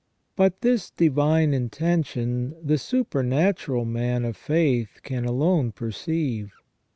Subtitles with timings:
[0.35, 6.51] But this divine intention the supernatural man of faith can alone perceive.